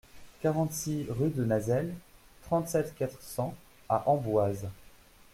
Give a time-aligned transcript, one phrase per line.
[0.41, 1.93] quarante-six rue de Nazelles,
[2.45, 3.53] trente-sept, quatre cents
[3.87, 4.65] à Amboise